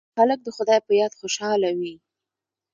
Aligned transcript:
هلک 0.17 0.39
د 0.43 0.47
خدای 0.57 0.79
په 0.87 0.91
یاد 0.99 1.13
خوشحاله 1.19 1.69
وي. 1.79 1.95